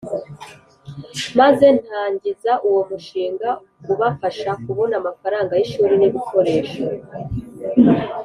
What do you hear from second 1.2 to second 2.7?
maze ntangiza